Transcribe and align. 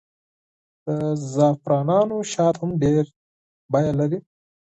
د 0.85 0.87
زعفرانو 1.33 2.17
شات 2.31 2.55
هم 2.61 2.71
ډېر 2.83 3.03
قیمت 3.73 3.85
لري. 3.99 4.17